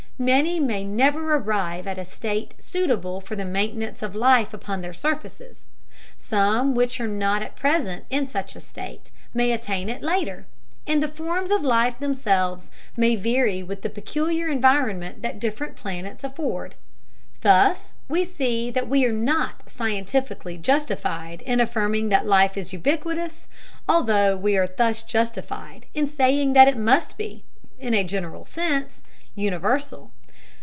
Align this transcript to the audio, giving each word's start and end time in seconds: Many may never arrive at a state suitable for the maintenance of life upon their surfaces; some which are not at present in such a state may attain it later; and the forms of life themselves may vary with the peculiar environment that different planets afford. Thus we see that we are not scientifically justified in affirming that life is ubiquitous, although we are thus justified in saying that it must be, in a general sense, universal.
Many 0.19 0.59
may 0.59 0.83
never 0.83 1.33
arrive 1.37 1.87
at 1.87 1.97
a 1.97 2.05
state 2.05 2.53
suitable 2.61 3.21
for 3.21 3.35
the 3.35 3.43
maintenance 3.43 4.03
of 4.03 4.13
life 4.15 4.53
upon 4.53 4.81
their 4.81 4.93
surfaces; 4.93 5.65
some 6.15 6.75
which 6.75 7.01
are 7.01 7.07
not 7.07 7.41
at 7.41 7.55
present 7.55 8.05
in 8.11 8.29
such 8.29 8.55
a 8.55 8.59
state 8.59 9.09
may 9.33 9.51
attain 9.51 9.89
it 9.89 10.03
later; 10.03 10.45
and 10.85 11.01
the 11.01 11.07
forms 11.07 11.49
of 11.49 11.63
life 11.63 11.97
themselves 11.97 12.69
may 12.95 13.15
vary 13.15 13.63
with 13.63 13.81
the 13.81 13.89
peculiar 13.89 14.47
environment 14.47 15.23
that 15.23 15.39
different 15.39 15.75
planets 15.75 16.23
afford. 16.23 16.75
Thus 17.41 17.95
we 18.07 18.23
see 18.23 18.69
that 18.69 18.87
we 18.87 19.03
are 19.07 19.11
not 19.11 19.71
scientifically 19.71 20.55
justified 20.55 21.41
in 21.47 21.59
affirming 21.59 22.09
that 22.09 22.27
life 22.27 22.57
is 22.57 22.71
ubiquitous, 22.71 23.47
although 23.89 24.37
we 24.37 24.55
are 24.55 24.67
thus 24.67 25.01
justified 25.01 25.87
in 25.95 26.07
saying 26.07 26.53
that 26.53 26.67
it 26.67 26.77
must 26.77 27.17
be, 27.17 27.43
in 27.79 27.95
a 27.95 28.03
general 28.03 28.45
sense, 28.45 29.01
universal. 29.33 30.11